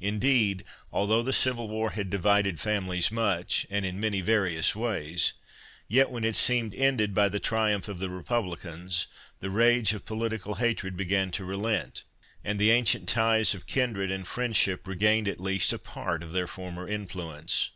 Indeed, 0.00 0.62
although 0.92 1.24
the 1.24 1.32
Civil 1.32 1.66
War 1.66 1.90
had 1.90 2.08
divided 2.08 2.60
families 2.60 3.10
much, 3.10 3.66
and 3.68 3.84
in 3.84 3.98
many 3.98 4.20
various 4.20 4.76
ways, 4.76 5.32
yet 5.88 6.08
when 6.08 6.22
it 6.22 6.36
seemed 6.36 6.72
ended 6.72 7.14
by 7.14 7.28
the 7.28 7.40
triumph 7.40 7.88
of 7.88 7.98
the 7.98 8.10
republicans, 8.10 9.08
the 9.40 9.50
rage 9.50 9.92
of 9.92 10.04
political 10.04 10.54
hatred 10.54 10.96
began 10.96 11.32
to 11.32 11.44
relent, 11.44 12.04
and 12.44 12.60
the 12.60 12.70
ancient 12.70 13.08
ties 13.08 13.52
of 13.52 13.66
kindred 13.66 14.12
and 14.12 14.28
friendship 14.28 14.86
regained 14.86 15.26
at 15.26 15.40
least 15.40 15.72
a 15.72 15.80
part 15.80 16.22
of 16.22 16.30
their 16.30 16.46
former 16.46 16.86
influence. 16.86 17.70